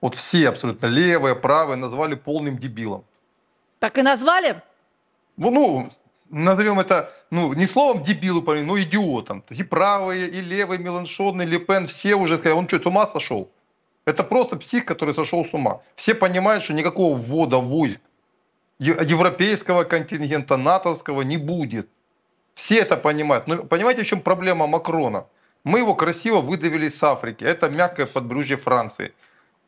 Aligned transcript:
вот 0.00 0.14
все 0.14 0.48
абсолютно 0.48 0.86
левые, 0.86 1.34
правые 1.34 1.76
назвали 1.76 2.14
полным 2.14 2.58
дебилом. 2.58 3.04
Так 3.78 3.98
и 3.98 4.02
назвали? 4.02 4.62
Ну, 5.36 5.50
ну 5.50 5.90
назовем 6.30 6.80
это, 6.80 7.12
ну, 7.30 7.52
не 7.54 7.66
словом 7.66 8.02
дебилу, 8.02 8.42
но 8.42 8.80
идиотом. 8.80 9.44
И 9.50 9.62
правые, 9.62 10.28
и 10.28 10.40
левые, 10.40 10.78
Меланшон, 10.78 11.42
и 11.42 11.46
Лепен, 11.46 11.86
все 11.86 12.14
уже 12.14 12.36
сказали, 12.36 12.58
он 12.58 12.68
что, 12.68 12.80
с 12.80 12.86
ума 12.86 13.06
сошел? 13.06 13.50
Это 14.04 14.24
просто 14.24 14.56
псих, 14.56 14.84
который 14.84 15.14
сошел 15.14 15.44
с 15.44 15.52
ума. 15.54 15.80
Все 15.94 16.14
понимают, 16.14 16.64
что 16.64 16.72
никакого 16.72 17.16
ввода 17.16 17.58
войск 17.58 18.00
европейского 18.80 19.84
контингента, 19.84 20.56
натовского 20.56 21.22
не 21.22 21.36
будет. 21.36 21.88
Все 22.54 22.80
это 22.80 22.96
понимают. 22.96 23.46
Но 23.46 23.62
понимаете, 23.62 24.02
в 24.02 24.06
чем 24.06 24.20
проблема 24.20 24.66
Макрона? 24.66 25.26
Мы 25.64 25.80
его 25.80 25.94
красиво 25.94 26.40
выдавили 26.40 26.88
с 26.88 27.02
Африки. 27.02 27.44
Это 27.44 27.68
мягкое 27.68 28.06
подбрюжье 28.06 28.56
Франции. 28.56 29.12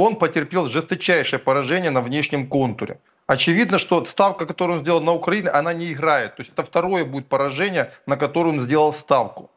Он 0.00 0.16
потерпел 0.16 0.66
жесточайшее 0.66 1.38
поражение 1.38 1.90
на 1.90 2.00
внешнем 2.00 2.46
контуре. 2.48 2.98
Очевидно, 3.26 3.78
что 3.78 4.02
ставка, 4.06 4.46
которую 4.46 4.78
он 4.78 4.82
сделал 4.82 5.02
на 5.02 5.12
Украине, 5.12 5.50
она 5.50 5.74
не 5.74 5.92
играет. 5.92 6.36
То 6.36 6.40
есть 6.40 6.52
это 6.54 6.62
второе 6.62 7.04
будет 7.04 7.26
поражение, 7.26 7.92
на 8.06 8.16
которое 8.16 8.48
он 8.48 8.62
сделал 8.62 8.94
ставку. 8.94 9.50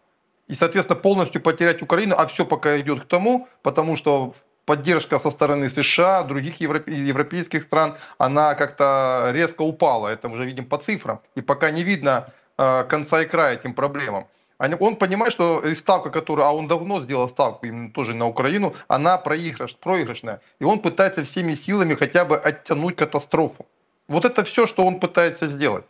И, 0.50 0.54
соответственно, 0.54 1.00
полностью 1.00 1.42
потерять 1.42 1.82
Украину, 1.82 2.16
а 2.18 2.26
все 2.26 2.46
пока 2.46 2.78
идет 2.82 3.04
к 3.04 3.08
тому, 3.08 3.48
потому 3.62 3.96
что 3.96 4.36
поддержка 4.66 5.18
со 5.18 5.32
стороны 5.32 5.70
США, 5.70 6.24
других 6.24 6.60
европейских 6.60 7.64
стран, 7.64 7.96
она 8.18 8.56
как-то 8.56 9.32
резко 9.34 9.62
упала. 9.62 10.10
Это 10.10 10.28
уже 10.28 10.44
видим 10.44 10.66
по 10.66 10.78
цифрам. 10.78 11.22
И 11.38 11.42
пока 11.42 11.72
не 11.72 11.84
видно 11.84 12.28
э, 12.58 12.84
конца 12.90 13.22
и 13.22 13.26
края 13.26 13.56
этим 13.56 13.73
проблемам. 13.73 14.28
Он 14.60 14.96
понимает, 14.96 15.34
что 15.34 15.64
ставка, 15.74 16.10
которую, 16.10 16.46
а 16.46 16.54
он 16.54 16.68
давно 16.68 17.02
сделал 17.02 17.30
ставку 17.30 17.66
именно 17.66 17.92
тоже 17.92 18.14
на 18.14 18.28
Украину, 18.28 18.74
она 18.88 19.18
проигрыш, 19.18 19.76
проигрышная. 19.76 20.42
И 20.60 20.64
он 20.64 20.80
пытается 20.80 21.24
всеми 21.24 21.56
силами 21.56 21.96
хотя 21.96 22.24
бы 22.24 22.38
оттянуть 22.38 22.96
катастрофу. 22.96 23.66
Вот 24.08 24.26
это 24.26 24.44
все, 24.44 24.68
что 24.68 24.86
он 24.86 25.00
пытается 25.00 25.48
сделать. 25.48 25.86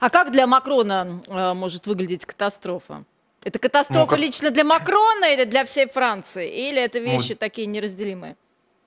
А 0.00 0.10
как 0.10 0.32
для 0.32 0.46
Макрона 0.46 1.22
э, 1.26 1.54
может 1.54 1.86
выглядеть 1.86 2.26
катастрофа? 2.26 3.04
Это 3.44 3.58
катастрофа 3.58 4.00
ну, 4.00 4.06
как... 4.06 4.18
лично 4.18 4.50
для 4.50 4.64
Макрона 4.64 5.32
или 5.32 5.44
для 5.44 5.64
всей 5.64 5.88
Франции? 5.88 6.68
Или 6.68 6.82
это 6.82 6.98
вещи 6.98 7.30
ну, 7.32 7.36
такие 7.36 7.66
неразделимые? 7.66 8.36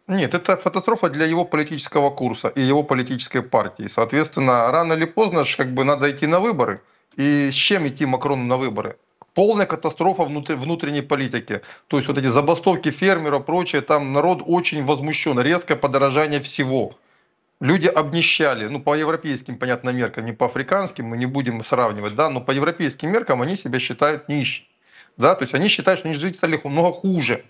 Нет, 0.08 0.34
это 0.34 0.58
катастрофа 0.58 1.10
для 1.10 1.26
его 1.26 1.46
политического 1.46 2.10
курса 2.10 2.50
и 2.50 2.62
его 2.62 2.84
политической 2.84 3.42
партии. 3.42 3.88
Соответственно, 3.88 4.72
рано 4.72 4.94
или 4.94 5.06
поздно 5.06 5.46
как 5.58 5.74
бы 5.74 5.84
надо 5.84 6.12
идти 6.12 6.28
на 6.28 6.40
выборы. 6.40 6.82
И 7.18 7.50
с 7.52 7.56
чем 7.56 7.88
идти 7.88 8.06
Макрону 8.06 8.44
на 8.44 8.58
выборы? 8.58 8.98
Полная 9.34 9.66
катастрофа 9.66 10.24
внутри, 10.24 10.56
внутренней 10.56 11.02
политики. 11.02 11.62
То 11.88 11.98
есть 11.98 12.08
вот 12.08 12.18
эти 12.18 12.28
забастовки 12.28 12.92
фермеров, 12.92 13.46
прочее, 13.46 13.82
там 13.82 14.14
народ 14.14 14.44
очень 14.46 14.84
возмущен. 14.84 15.40
Резкое 15.40 15.76
подорожание 15.76 16.42
всего. 16.42 16.98
Люди 17.60 17.88
обнищали, 17.88 18.68
ну, 18.68 18.82
по 18.82 18.96
европейским, 18.96 19.58
понятно, 19.58 19.92
меркам, 19.92 20.26
не 20.26 20.34
по 20.34 20.48
африканским, 20.48 21.06
мы 21.06 21.18
не 21.18 21.28
будем 21.28 21.64
сравнивать, 21.64 22.16
да, 22.16 22.30
но 22.30 22.42
по 22.42 22.52
европейским 22.52 23.12
меркам 23.12 23.42
они 23.42 23.56
себя 23.56 23.80
считают 23.80 24.28
нищими. 24.28 24.68
Да, 25.18 25.36
то 25.36 25.44
есть 25.44 25.54
они 25.54 25.68
считают, 25.68 26.00
что 26.00 26.10
они 26.10 26.18
жить 26.18 26.38
стали 26.38 26.60
много 26.64 26.92
хуже. 26.94 27.46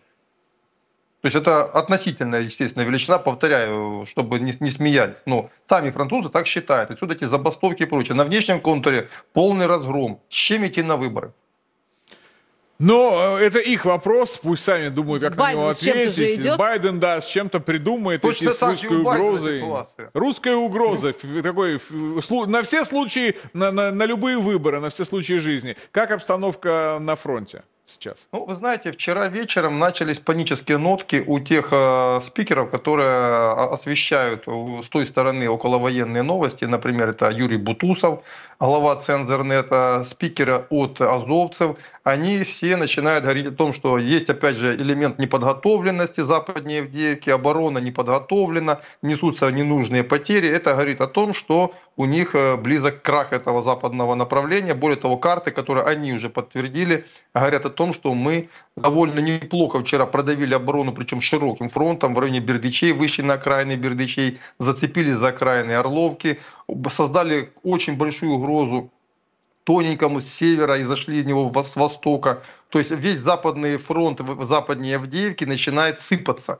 То 1.21 1.27
есть 1.27 1.35
это 1.35 1.63
относительная, 1.63 2.41
естественно, 2.41 2.83
величина, 2.83 3.19
повторяю, 3.19 4.07
чтобы 4.09 4.39
не, 4.39 4.55
не 4.59 4.71
смеялись. 4.71 5.17
Но 5.27 5.51
сами 5.69 5.91
французы 5.91 6.29
так 6.29 6.47
считают. 6.47 6.89
Отсюда 6.89 7.13
эти 7.13 7.25
забастовки 7.25 7.83
и 7.83 7.85
прочее. 7.85 8.15
На 8.15 8.23
внешнем 8.23 8.59
контуре 8.59 9.07
полный 9.33 9.67
разгром. 9.67 10.19
С 10.29 10.33
чем 10.33 10.65
идти 10.65 10.81
на 10.81 10.97
выборы? 10.97 11.31
Но 12.79 13.37
э, 13.37 13.45
это 13.45 13.59
их 13.59 13.85
вопрос, 13.85 14.37
пусть 14.37 14.63
сами 14.63 14.89
думают, 14.89 15.21
как 15.21 15.35
Байден 15.35 15.59
на 15.59 15.61
него 15.61 15.69
ответить. 15.69 16.57
Байден, 16.57 16.99
да, 16.99 17.21
с 17.21 17.27
чем-то 17.27 17.59
придумает 17.59 18.23
Точно 18.23 18.49
эти 18.49 18.57
с 18.57 18.61
русской 18.63 18.97
угрозой. 18.97 19.63
Русская 20.13 20.55
угроза, 20.55 21.13
такой, 21.43 21.79
на 22.47 22.63
все 22.63 22.83
случаи, 22.83 23.37
на, 23.53 23.71
на, 23.71 23.91
на 23.91 24.05
любые 24.05 24.39
выборы, 24.39 24.79
на 24.79 24.89
все 24.89 25.05
случаи 25.05 25.37
жизни. 25.37 25.77
Как 25.91 26.09
обстановка 26.09 26.97
на 26.99 27.13
фронте? 27.13 27.61
Сейчас? 27.85 28.27
Ну, 28.31 28.45
вы 28.45 28.55
знаете, 28.55 28.91
вчера 28.91 29.27
вечером 29.27 29.79
начались 29.79 30.19
панические 30.19 30.77
нотки 30.77 31.23
у 31.25 31.39
тех 31.39 31.69
э, 31.71 32.21
спикеров, 32.25 32.69
которые 32.69 33.53
освещают 33.73 34.45
с 34.47 34.89
той 34.89 35.05
стороны 35.05 35.49
околовоенные 35.49 36.23
новости. 36.23 36.65
Например, 36.65 37.09
это 37.09 37.29
Юрий 37.29 37.57
Бутусов, 37.57 38.23
глава 38.59 38.95
Цензорнета, 38.97 40.05
спикеры 40.09 40.65
от 40.69 41.01
азовцев, 41.01 41.77
они 42.03 42.43
все 42.43 42.77
начинают 42.77 43.23
говорить 43.23 43.47
о 43.47 43.51
том, 43.51 43.73
что 43.73 43.99
есть, 43.99 44.29
опять 44.29 44.55
же, 44.55 44.75
элемент 44.75 45.19
неподготовленности 45.19 46.21
западнее 46.21 46.81
Авдеевки, 46.81 47.29
оборона 47.29 47.77
не 47.77 47.91
подготовлена, 47.91 48.81
несутся 49.03 49.49
ненужные 49.51 50.03
потери. 50.03 50.49
Это 50.49 50.73
говорит 50.73 51.01
о 51.01 51.07
том, 51.07 51.35
что 51.35 51.75
у 51.97 52.05
них 52.05 52.35
э, 52.35 52.55
близок 52.55 53.01
крах 53.01 53.33
этого 53.33 53.61
западного 53.63 54.15
направления. 54.15 54.73
Более 54.73 54.97
того, 54.97 55.17
карты, 55.17 55.51
которые 55.51 55.85
они 55.85 56.13
уже 56.13 56.29
подтвердили, 56.29 57.05
говорят 57.33 57.65
о 57.65 57.69
том, 57.69 57.93
что 57.93 58.13
мы 58.13 58.49
довольно 58.75 59.19
неплохо 59.19 59.79
вчера 59.81 60.05
продавили 60.05 60.53
оборону, 60.53 60.93
причем 60.93 61.21
широким 61.21 61.69
фронтом 61.69 62.15
в 62.15 62.19
районе 62.19 62.39
Бердичей, 62.39 62.93
вышли 62.93 63.23
на 63.23 63.33
окраины 63.33 63.75
Бердичей, 63.75 64.39
зацепились 64.59 65.15
за 65.15 65.29
окраины 65.29 65.71
Орловки, 65.71 66.39
создали 66.89 67.51
очень 67.63 67.97
большую 67.97 68.33
угрозу 68.33 68.91
тоненькому 69.63 70.21
с 70.21 70.27
севера 70.27 70.77
и 70.79 70.83
зашли 70.83 71.21
в 71.21 71.25
него 71.25 71.51
с 71.63 71.75
востока. 71.75 72.41
То 72.69 72.79
есть 72.79 72.91
весь 72.91 73.19
западный 73.19 73.77
фронт 73.77 74.21
в 74.21 74.45
западнее 74.45 74.95
Авдеевки 74.95 75.43
начинает 75.45 76.01
сыпаться. 76.01 76.59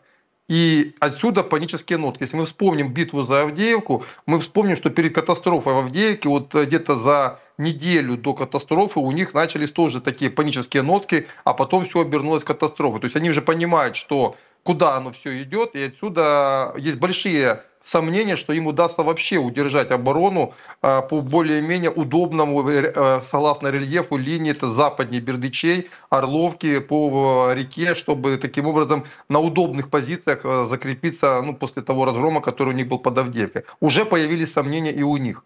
И 0.51 0.95
отсюда 0.99 1.43
панические 1.43 1.97
нотки. 1.97 2.23
Если 2.23 2.35
мы 2.35 2.43
вспомним 2.43 2.93
битву 2.93 3.23
за 3.23 3.43
Авдеевку, 3.43 4.03
мы 4.25 4.37
вспомним, 4.41 4.75
что 4.75 4.89
перед 4.89 5.15
катастрофой 5.15 5.73
в 5.73 5.77
Авдеевке, 5.77 6.27
вот 6.27 6.53
где-то 6.53 6.99
за 6.99 7.39
неделю 7.57 8.17
до 8.17 8.33
катастрофы 8.33 8.99
у 8.99 9.09
них 9.13 9.33
начались 9.33 9.71
тоже 9.71 10.01
такие 10.01 10.29
панические 10.29 10.83
нотки, 10.83 11.25
а 11.45 11.53
потом 11.53 11.85
все 11.85 12.01
обернулось 12.01 12.43
катастрофой. 12.43 12.99
То 12.99 13.05
есть 13.05 13.15
они 13.15 13.29
уже 13.29 13.41
понимают, 13.41 13.95
что 13.95 14.35
куда 14.63 14.97
оно 14.97 15.13
все 15.13 15.41
идет, 15.41 15.73
и 15.73 15.83
отсюда 15.83 16.73
есть 16.77 16.97
большие 16.97 17.63
сомнения, 17.83 18.35
что 18.35 18.53
им 18.53 18.67
удастся 18.67 19.03
вообще 19.03 19.37
удержать 19.37 19.91
оборону 19.91 20.53
э, 20.81 21.01
по 21.09 21.21
более-менее 21.21 21.91
удобному, 21.91 22.67
э, 22.69 23.21
согласно 23.29 23.67
рельефу, 23.67 24.17
линии 24.17 24.51
это 24.51 24.71
западнее 24.71 25.21
Бердычей, 25.21 25.89
Орловки 26.09 26.79
по 26.79 27.49
э, 27.49 27.55
реке, 27.55 27.95
чтобы 27.95 28.37
таким 28.37 28.67
образом 28.67 29.05
на 29.29 29.39
удобных 29.39 29.89
позициях 29.89 30.43
закрепиться 30.67 31.41
ну, 31.41 31.55
после 31.55 31.81
того 31.81 32.05
разгрома, 32.05 32.41
который 32.41 32.73
у 32.73 32.77
них 32.77 32.87
был 32.87 32.99
под 32.99 33.17
Авдеевкой. 33.17 33.63
Уже 33.79 34.05
появились 34.05 34.53
сомнения 34.53 34.91
и 34.91 35.03
у 35.03 35.17
них. 35.17 35.43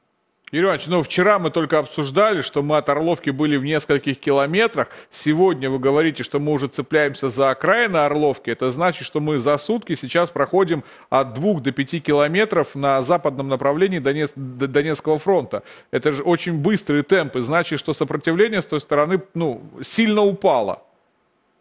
Юрий 0.56 0.68
Иванович, 0.68 0.88
ну 0.88 1.04
вчера 1.04 1.38
мы 1.38 1.52
только 1.52 1.80
обсуждали, 1.80 2.42
что 2.42 2.64
мы 2.64 2.78
от 2.78 2.88
Орловки 2.88 3.30
были 3.30 3.58
в 3.58 3.66
нескольких 3.66 4.18
километрах. 4.22 4.88
Сегодня 5.12 5.70
вы 5.70 5.80
говорите, 5.80 6.24
что 6.24 6.40
мы 6.40 6.54
уже 6.54 6.70
цепляемся 6.70 7.28
за 7.28 7.50
окраины 7.50 7.98
Орловки. 7.98 8.52
Это 8.52 8.72
значит, 8.72 9.06
что 9.06 9.20
мы 9.20 9.38
за 9.38 9.58
сутки 9.58 9.96
сейчас 9.96 10.30
проходим 10.30 10.86
от 11.10 11.34
двух 11.34 11.62
до 11.62 11.74
пяти 11.74 12.00
километров 12.00 12.74
на 12.74 13.04
западном 13.04 13.50
направлении 13.50 14.00
Донец... 14.00 14.32
Донецкого 14.38 15.20
фронта. 15.20 15.64
Это 15.92 16.14
же 16.14 16.24
очень 16.24 16.54
быстрые 16.54 17.04
темпы. 17.04 17.42
Значит, 17.42 17.78
что 17.78 17.94
сопротивление 17.94 18.62
с 18.62 18.66
той 18.66 18.80
стороны 18.80 19.22
ну, 19.34 19.62
сильно 19.82 20.22
упало 20.22 20.85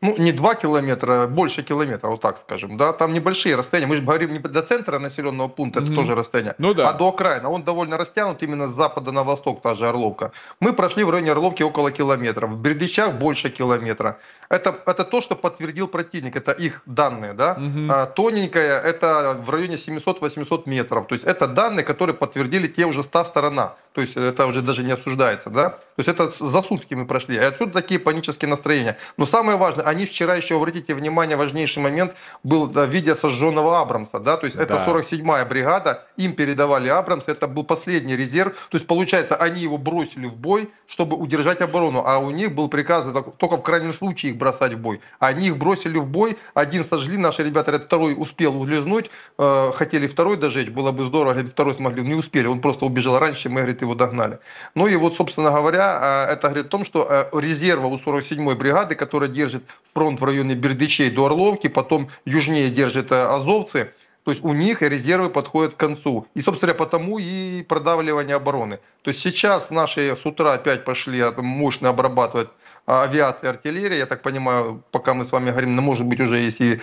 ну, 0.04 0.14
не 0.18 0.32
2 0.32 0.54
километра, 0.54 1.26
больше 1.26 1.62
километра, 1.62 2.10
вот 2.10 2.20
так 2.20 2.38
скажем, 2.42 2.76
да, 2.76 2.92
там 2.92 3.14
небольшие 3.14 3.56
расстояния, 3.56 3.88
мы 3.88 3.96
же 3.96 4.02
говорим 4.02 4.32
не 4.32 4.38
до 4.38 4.62
центра 4.62 4.98
населенного 4.98 5.48
пункта, 5.48 5.80
это 5.80 5.88
mm-hmm. 5.88 5.94
тоже 5.94 6.14
расстояние, 6.14 6.54
ну, 6.58 6.74
да. 6.74 6.90
а 6.90 6.92
до 6.92 7.08
окраина, 7.08 7.50
он 7.50 7.62
довольно 7.62 7.96
растянут 7.96 8.42
именно 8.42 8.68
с 8.68 8.74
запада 8.74 9.12
на 9.12 9.22
восток, 9.22 9.62
та 9.62 9.74
же 9.74 9.88
Орловка. 9.88 10.32
Мы 10.60 10.74
прошли 10.74 11.04
в 11.04 11.10
районе 11.10 11.32
Орловки 11.32 11.62
около 11.62 11.90
километра, 11.90 12.46
в 12.46 12.60
Бердичах 12.60 13.14
больше 13.14 13.48
километра. 13.50 14.18
Это, 14.50 14.74
это 14.86 15.04
то, 15.04 15.22
что 15.22 15.36
подтвердил 15.36 15.88
противник, 15.88 16.36
это 16.36 16.52
их 16.52 16.82
данные, 16.86 17.32
да, 17.32 17.56
mm-hmm. 17.58 17.90
а, 17.90 18.06
тоненькая, 18.06 18.80
это 18.80 19.36
в 19.40 19.48
районе 19.50 19.76
700-800 19.76 20.62
метров, 20.66 21.06
то 21.06 21.14
есть 21.14 21.24
это 21.24 21.48
данные, 21.48 21.84
которые 21.84 22.14
подтвердили 22.14 22.66
те 22.66 22.84
уже 22.84 23.02
100 23.02 23.24
сторона, 23.24 23.74
то 23.94 24.00
есть 24.00 24.16
это 24.16 24.46
уже 24.46 24.60
даже 24.60 24.82
не 24.82 24.90
обсуждается, 24.92 25.50
да, 25.50 25.70
то 25.70 26.00
есть 26.00 26.08
это 26.08 26.32
за 26.40 26.62
сутки 26.62 26.94
мы 26.94 27.06
прошли, 27.06 27.36
и 27.36 27.38
отсюда 27.38 27.72
такие 27.72 28.00
панические 28.00 28.48
настроения. 28.48 28.98
Но 29.16 29.24
самое 29.24 29.56
важное, 29.56 29.84
они 29.84 30.04
вчера 30.04 30.34
еще, 30.34 30.56
обратите 30.56 30.94
внимание, 30.94 31.36
важнейший 31.36 31.80
момент 31.80 32.12
был 32.42 32.66
в 32.66 32.84
виде 32.86 33.14
сожженного 33.14 33.80
Абрамса, 33.80 34.18
да, 34.18 34.36
то 34.36 34.46
есть 34.46 34.56
это 34.56 34.74
да. 34.74 34.86
47-я 34.86 35.44
бригада, 35.44 36.04
им 36.16 36.32
передавали 36.32 36.88
Абрамс, 36.88 37.24
это 37.28 37.46
был 37.46 37.62
последний 37.62 38.16
резерв, 38.16 38.54
то 38.68 38.76
есть 38.76 38.88
получается, 38.88 39.36
они 39.36 39.62
его 39.62 39.78
бросили 39.78 40.26
в 40.26 40.36
бой, 40.36 40.70
чтобы 40.88 41.16
удержать 41.16 41.60
оборону, 41.60 42.02
а 42.04 42.18
у 42.18 42.30
них 42.30 42.52
был 42.52 42.68
приказ 42.68 43.06
только 43.38 43.58
в 43.58 43.62
крайнем 43.62 43.94
случае 43.94 44.32
их 44.32 44.38
бросать 44.38 44.74
в 44.74 44.78
бой. 44.78 45.00
Они 45.20 45.46
их 45.46 45.56
бросили 45.56 45.98
в 45.98 46.06
бой, 46.06 46.36
один 46.54 46.84
сожгли, 46.84 47.16
наши 47.16 47.44
ребята, 47.44 47.70
говорят, 47.70 47.86
второй 47.86 48.14
успел 48.16 48.60
улизнуть, 48.60 49.10
э, 49.38 49.72
хотели 49.72 50.08
второй 50.08 50.36
дожечь, 50.36 50.68
было 50.68 50.90
бы 50.90 51.04
здорово, 51.04 51.32
говорит, 51.32 51.52
второй 51.52 51.74
смогли, 51.74 52.02
не 52.02 52.14
успели, 52.14 52.48
он 52.48 52.60
просто 52.60 52.86
убежал 52.86 53.18
раньше, 53.20 53.48
мы, 53.48 53.62
говорит, 53.62 53.83
его 53.84 53.94
догнали. 53.94 54.38
Ну 54.74 54.86
и 54.86 54.96
вот, 54.96 55.14
собственно 55.16 55.50
говоря, 55.50 56.26
это 56.28 56.48
говорит 56.48 56.66
о 56.66 56.68
том, 56.68 56.84
что 56.84 57.28
резерва 57.32 57.86
у 57.86 57.98
47-й 57.98 58.54
бригады, 58.54 58.94
которая 58.94 59.28
держит 59.28 59.62
фронт 59.94 60.20
в 60.20 60.24
районе 60.24 60.54
Бердычей 60.54 61.10
до 61.10 61.26
Орловки, 61.26 61.68
потом 61.68 62.08
южнее 62.24 62.70
держит 62.70 63.12
азовцы, 63.12 63.92
то 64.24 64.30
есть 64.30 64.42
у 64.42 64.54
них 64.54 64.80
резервы 64.80 65.28
подходят 65.28 65.74
к 65.74 65.76
концу. 65.76 66.26
И, 66.34 66.40
собственно, 66.40 66.72
потому 66.72 67.18
и 67.18 67.62
продавливание 67.62 68.36
обороны. 68.36 68.78
То 69.02 69.10
есть 69.10 69.20
сейчас 69.22 69.68
наши 69.70 70.16
с 70.16 70.24
утра 70.24 70.54
опять 70.54 70.84
пошли 70.84 71.22
мощно 71.36 71.90
обрабатывать 71.90 72.48
авиация, 72.86 73.50
артиллерия. 73.50 73.98
Я 73.98 74.06
так 74.06 74.22
понимаю, 74.22 74.82
пока 74.90 75.14
мы 75.14 75.24
с 75.24 75.32
вами 75.32 75.50
говорим, 75.50 75.76
ну, 75.76 75.82
может 75.82 76.06
быть, 76.06 76.20
уже 76.20 76.36
если 76.36 76.80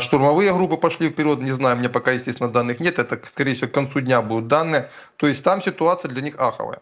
штурмовые 0.00 0.52
группы 0.52 0.76
пошли 0.76 1.10
вперед, 1.10 1.40
не 1.40 1.52
знаю, 1.52 1.76
мне 1.76 1.88
пока, 1.88 2.12
естественно, 2.12 2.50
данных 2.50 2.80
нет. 2.80 2.98
Это, 2.98 3.20
скорее 3.26 3.54
всего, 3.54 3.68
к 3.68 3.72
концу 3.72 4.00
дня 4.00 4.22
будут 4.22 4.48
данные. 4.48 4.90
То 5.16 5.26
есть 5.26 5.44
там 5.44 5.62
ситуация 5.62 6.08
для 6.10 6.22
них 6.22 6.40
аховая. 6.40 6.80